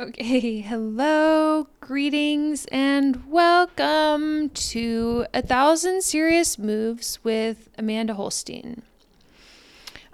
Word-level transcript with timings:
Okay, 0.00 0.60
hello, 0.66 1.66
greetings, 1.82 2.64
and 2.72 3.30
welcome 3.30 4.48
to 4.48 5.26
A 5.34 5.42
Thousand 5.42 6.02
Serious 6.02 6.58
Moves 6.58 7.18
with 7.22 7.68
Amanda 7.76 8.14
Holstein. 8.14 8.80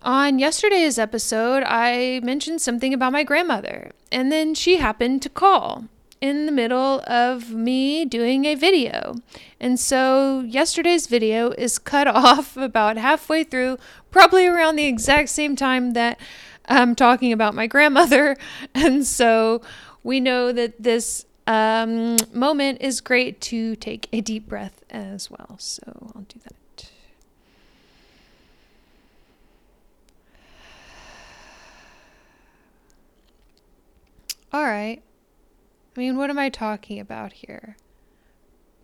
On 0.02 0.40
yesterday's 0.40 0.98
episode, 0.98 1.62
I 1.64 2.18
mentioned 2.24 2.60
something 2.60 2.92
about 2.92 3.12
my 3.12 3.22
grandmother, 3.22 3.92
and 4.10 4.32
then 4.32 4.56
she 4.56 4.78
happened 4.78 5.22
to 5.22 5.28
call 5.28 5.84
in 6.20 6.46
the 6.46 6.52
middle 6.52 7.00
of 7.06 7.52
me 7.52 8.04
doing 8.04 8.44
a 8.44 8.56
video. 8.56 9.14
And 9.60 9.78
so 9.78 10.40
yesterday's 10.40 11.06
video 11.06 11.50
is 11.52 11.78
cut 11.78 12.08
off 12.08 12.56
about 12.56 12.96
halfway 12.96 13.44
through, 13.44 13.78
probably 14.10 14.48
around 14.48 14.74
the 14.74 14.86
exact 14.86 15.28
same 15.28 15.54
time 15.54 15.92
that 15.92 16.18
I'm 16.68 16.94
talking 16.94 17.32
about 17.32 17.54
my 17.54 17.66
grandmother. 17.66 18.36
And 18.74 19.06
so 19.06 19.62
we 20.02 20.20
know 20.20 20.52
that 20.52 20.82
this 20.82 21.24
um, 21.46 22.16
moment 22.32 22.80
is 22.80 23.00
great 23.00 23.40
to 23.42 23.76
take 23.76 24.08
a 24.12 24.20
deep 24.20 24.48
breath 24.48 24.84
as 24.90 25.30
well. 25.30 25.56
So 25.58 26.12
I'll 26.14 26.22
do 26.22 26.38
that. 26.44 26.90
All 34.56 34.64
right. 34.64 35.02
I 35.94 36.00
mean, 36.00 36.16
what 36.16 36.30
am 36.30 36.38
I 36.38 36.48
talking 36.48 36.98
about 36.98 37.34
here? 37.34 37.76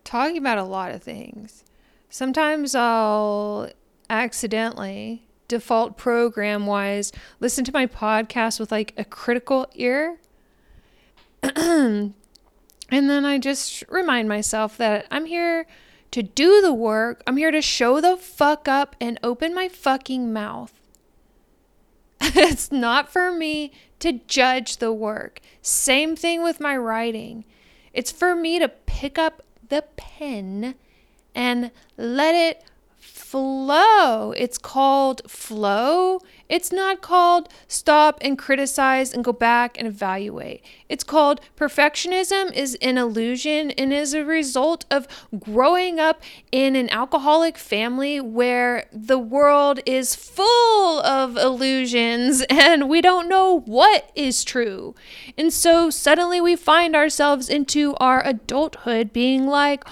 Talking 0.05 0.37
about 0.37 0.59
a 0.59 0.65
lot 0.65 0.93
of 0.93 1.03
things. 1.03 1.65
Sometimes 2.11 2.75
I'll 2.75 3.71
accidentally 4.11 5.25
default 5.52 5.98
program 5.98 6.65
wise 6.65 7.12
listen 7.38 7.62
to 7.62 7.73
my 7.74 7.87
podcast 7.87 8.59
with 8.59 8.72
like 8.72 8.95
a 8.97 9.05
critical 9.05 9.67
ear. 9.75 10.17
and 11.42 12.14
then 12.89 13.27
I 13.27 13.36
just 13.36 13.84
remind 13.91 14.31
myself 14.31 14.78
that 14.78 15.06
I'm 15.11 15.27
here 15.27 15.67
to 16.12 16.22
do 16.22 16.62
the 16.62 16.72
work. 16.72 17.22
I'm 17.27 17.36
here 17.36 17.50
to 17.50 17.61
show 17.61 18.00
the 18.00 18.17
fuck 18.17 18.67
up 18.67 18.97
and 18.98 19.20
open 19.22 19.55
my 19.55 19.69
fucking 19.69 20.33
mouth. 20.33 20.72
it's 22.22 22.72
not 22.72 23.12
for 23.12 23.31
me 23.31 23.72
to 23.98 24.20
judge 24.27 24.78
the 24.78 24.92
work. 24.92 25.41
Same 25.61 26.16
thing 26.16 26.42
with 26.42 26.61
my 26.61 26.75
writing. 26.78 27.44
It's 27.92 28.11
for 28.11 28.34
me 28.34 28.59
to 28.59 28.69
pick 28.69 29.19
up 29.19 29.42
the 29.69 29.84
pen 29.97 30.77
and 31.34 31.70
let 31.98 32.34
it 32.34 32.64
flow. 33.03 34.33
It's 34.36 34.58
called 34.58 35.22
flow. 35.28 36.20
It's 36.48 36.70
not 36.70 37.00
called 37.00 37.48
stop 37.67 38.19
and 38.20 38.39
criticize 38.39 39.12
and 39.12 39.25
go 39.25 39.33
back 39.33 39.77
and 39.77 39.89
evaluate. 39.89 40.62
It's 40.89 41.03
called 41.03 41.41
perfectionism 41.56 42.53
is 42.53 42.77
an 42.81 42.98
illusion 42.98 43.72
and 43.72 43.92
is 43.92 44.14
a 44.14 44.25
result 44.25 44.84
of 44.91 45.09
growing 45.41 45.98
up 45.98 46.22
in 46.53 46.77
an 46.77 46.91
alcoholic 46.91 47.59
family 47.59 48.20
where 48.20 48.84
the 48.92 49.19
world 49.19 49.81
is 49.84 50.14
full 50.14 51.00
of 51.00 51.37
illusions 51.37 52.42
and 52.50 52.89
we 52.89 53.00
don't 53.00 53.28
know 53.28 53.61
what 53.61 54.11
is 54.14 54.44
true. 54.44 54.94
And 55.37 55.53
so 55.53 55.91
suddenly 55.91 56.41
we 56.41 56.55
find 56.55 56.94
ourselves 56.94 57.48
into 57.48 57.94
our 57.97 58.25
adulthood 58.25 59.12
being 59.12 59.47
like, 59.47 59.84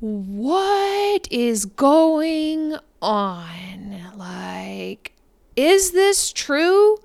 what 0.00 1.28
is 1.30 1.64
going 1.64 2.76
on? 3.00 4.02
Like, 4.16 5.12
is 5.54 5.92
this 5.92 6.32
true? 6.32 6.98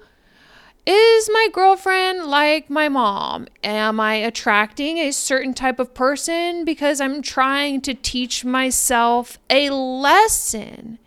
Is 0.86 1.30
my 1.32 1.48
girlfriend 1.54 2.26
like 2.26 2.70
my 2.70 2.90
mom? 2.90 3.48
Am 3.64 4.00
I 4.00 4.16
attracting 4.16 4.98
a 4.98 5.12
certain 5.12 5.54
type 5.54 5.80
of 5.80 5.94
person 5.94 6.66
because 6.66 7.00
I'm 7.00 7.22
trying 7.22 7.82
to 7.82 7.94
teach 7.94 8.44
myself 8.44 9.38
a 9.50 9.70
lesson? 9.70 10.98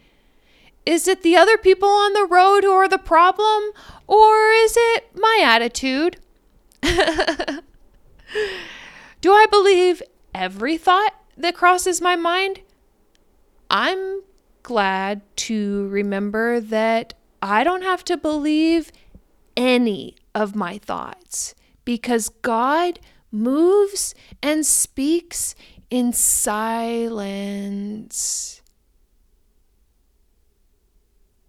Is 0.86 1.08
it 1.08 1.22
the 1.22 1.36
other 1.36 1.58
people 1.58 1.88
on 1.88 2.12
the 2.12 2.26
road 2.26 2.62
who 2.62 2.70
are 2.70 2.88
the 2.88 2.98
problem, 2.98 3.64
or 4.06 4.50
is 4.52 4.74
it 4.76 5.10
my 5.14 5.40
attitude? 5.42 6.18
Do 6.82 6.92
I 9.32 9.46
believe 9.50 10.02
every 10.34 10.76
thought 10.76 11.13
that 11.36 11.54
crosses 11.54 12.00
my 12.00 12.16
mind, 12.16 12.60
I'm 13.70 14.22
glad 14.62 15.22
to 15.36 15.88
remember 15.88 16.60
that 16.60 17.14
I 17.42 17.64
don't 17.64 17.82
have 17.82 18.04
to 18.04 18.16
believe 18.16 18.92
any 19.56 20.14
of 20.34 20.54
my 20.54 20.78
thoughts 20.78 21.54
because 21.84 22.28
God 22.28 23.00
moves 23.30 24.14
and 24.42 24.64
speaks 24.64 25.54
in 25.90 26.12
silence. 26.12 28.62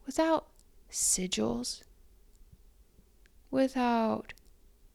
Without 0.05 0.47
sigils, 0.91 1.83
without 3.49 4.33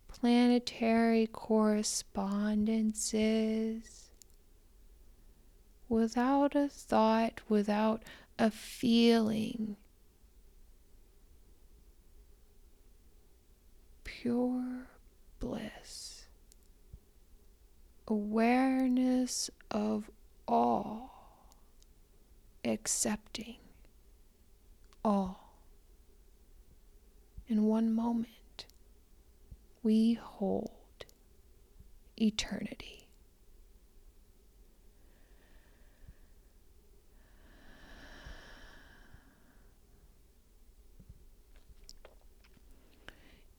planetary 0.09 1.27
correspondences 1.27 4.10
without 5.91 6.55
a 6.55 6.69
thought, 6.69 7.41
without 7.49 8.03
a 8.39 8.51
feeling. 8.51 9.77
Pure 14.05 14.87
bliss. 15.41 16.29
Awareness 18.09 19.51
of 19.71 20.11
all, 20.49 21.45
accepting 22.65 23.57
all. 25.05 25.55
In 27.49 27.65
one 27.65 27.93
moment, 27.93 28.65
we 29.83 30.15
hold 30.15 30.71
eternity. 32.17 33.00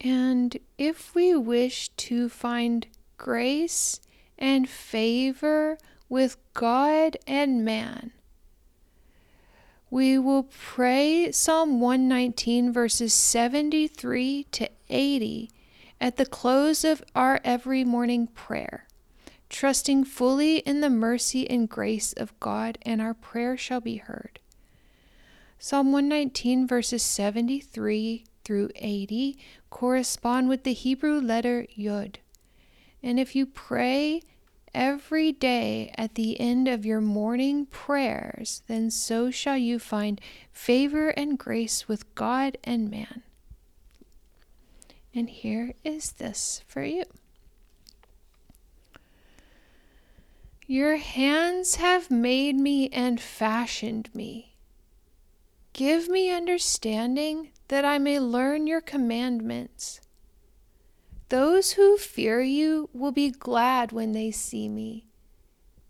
And 0.02 0.56
if 0.78 1.14
we 1.14 1.36
wish 1.36 1.88
to 1.90 2.28
find 2.28 2.88
grace 3.16 4.00
and 4.36 4.68
favor 4.68 5.78
with 6.08 6.36
God 6.54 7.16
and 7.24 7.64
man, 7.64 8.10
we 9.90 10.18
will 10.18 10.44
pray 10.44 11.30
Psalm 11.30 11.80
119, 11.80 12.72
verses 12.72 13.14
73 13.14 14.44
to 14.50 14.70
80 14.88 15.50
at 16.00 16.16
the 16.16 16.26
close 16.26 16.82
of 16.82 17.04
our 17.14 17.40
every 17.44 17.84
morning 17.84 18.26
prayer, 18.26 18.88
trusting 19.50 20.02
fully 20.04 20.58
in 20.58 20.80
the 20.80 20.90
mercy 20.90 21.48
and 21.48 21.68
grace 21.68 22.12
of 22.14 22.38
God, 22.40 22.76
and 22.82 23.00
our 23.00 23.14
prayer 23.14 23.56
shall 23.56 23.80
be 23.80 23.98
heard. 23.98 24.40
Psalm 25.60 25.92
119, 25.92 26.66
verses 26.66 27.04
73 27.04 28.24
through 28.44 28.70
80 28.76 29.38
correspond 29.70 30.48
with 30.48 30.64
the 30.64 30.72
Hebrew 30.72 31.20
letter 31.20 31.66
Yud. 31.76 32.16
And 33.02 33.18
if 33.18 33.34
you 33.34 33.46
pray 33.46 34.22
every 34.74 35.32
day 35.32 35.92
at 35.96 36.14
the 36.14 36.40
end 36.40 36.68
of 36.68 36.86
your 36.86 37.00
morning 37.00 37.66
prayers, 37.66 38.62
then 38.68 38.90
so 38.90 39.30
shall 39.30 39.56
you 39.56 39.78
find 39.78 40.20
favor 40.50 41.10
and 41.10 41.38
grace 41.38 41.88
with 41.88 42.14
God 42.14 42.56
and 42.64 42.90
man. 42.90 43.22
And 45.14 45.28
here 45.28 45.74
is 45.84 46.12
this 46.12 46.62
for 46.66 46.82
you. 46.82 47.04
Your 50.66 50.96
hands 50.96 51.74
have 51.76 52.10
made 52.10 52.56
me 52.56 52.88
and 52.88 53.20
fashioned 53.20 54.08
me. 54.14 54.56
Give 55.74 56.08
me 56.08 56.30
understanding 56.30 57.51
that 57.68 57.84
I 57.84 57.98
may 57.98 58.18
learn 58.18 58.66
your 58.66 58.80
commandments. 58.80 60.00
Those 61.28 61.72
who 61.72 61.96
fear 61.96 62.42
you 62.42 62.90
will 62.92 63.12
be 63.12 63.30
glad 63.30 63.92
when 63.92 64.12
they 64.12 64.30
see 64.30 64.68
me, 64.68 65.06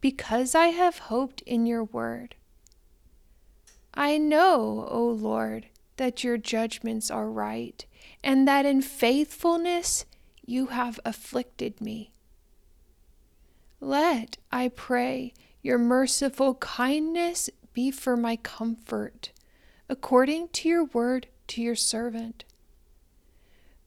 because 0.00 0.54
I 0.54 0.68
have 0.68 0.98
hoped 0.98 1.40
in 1.42 1.66
your 1.66 1.84
word. 1.84 2.36
I 3.94 4.18
know, 4.18 4.86
O 4.88 5.04
Lord, 5.06 5.66
that 5.96 6.22
your 6.22 6.38
judgments 6.38 7.10
are 7.10 7.28
right, 7.28 7.84
and 8.22 8.46
that 8.46 8.64
in 8.64 8.82
faithfulness 8.82 10.06
you 10.46 10.66
have 10.66 11.00
afflicted 11.04 11.80
me. 11.80 12.12
Let, 13.80 14.38
I 14.52 14.68
pray, 14.68 15.34
your 15.60 15.78
merciful 15.78 16.54
kindness 16.54 17.50
be 17.72 17.90
for 17.90 18.16
my 18.16 18.36
comfort, 18.36 19.32
according 19.88 20.48
to 20.50 20.68
your 20.68 20.84
word 20.84 21.26
to 21.48 21.62
your 21.62 21.76
servant. 21.76 22.44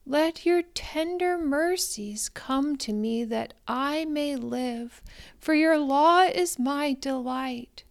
Let 0.08 0.46
your 0.46 0.62
tender 0.62 1.36
mercies 1.36 2.28
come 2.28 2.76
to 2.76 2.92
me 2.92 3.24
that 3.24 3.54
I 3.66 4.04
may 4.04 4.36
live, 4.36 5.02
for 5.40 5.52
your 5.52 5.78
law 5.78 6.22
is 6.22 6.60
my 6.60 6.92
delight. 6.92 7.82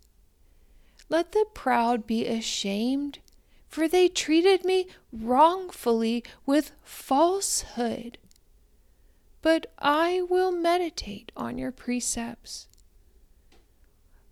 Let 1.10 1.34
the 1.34 1.46
proud 1.54 2.08
be 2.08 2.26
ashamed, 2.26 3.20
for 3.68 3.88
they 3.88 4.08
treated 4.08 4.64
me 4.64 4.88
wrongfully 5.12 6.24
with 6.46 6.72
falsehood. 6.84 8.18
But 9.42 9.72
I 9.78 10.22
will 10.22 10.52
meditate 10.52 11.32
on 11.36 11.58
your 11.58 11.72
precepts. 11.72 12.68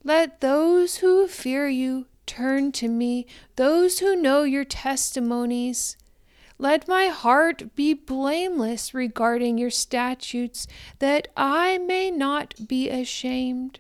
Let 0.06 0.42
those 0.42 0.98
who 0.98 1.28
fear 1.28 1.68
you 1.68 2.08
turn 2.34 2.72
to 2.72 2.88
me, 2.88 3.28
those 3.58 4.00
who 4.00 4.16
know 4.16 4.42
your 4.42 4.66
testimonies. 4.66 5.98
Let 6.58 6.88
my 6.88 7.08
heart 7.10 7.76
be 7.76 7.94
blameless 7.94 8.92
regarding 8.92 9.60
your 9.60 9.70
statutes, 9.70 10.66
that 10.98 11.28
I 11.38 11.78
may 11.78 12.10
not 12.10 12.68
be 12.68 12.90
ashamed. 12.90 13.80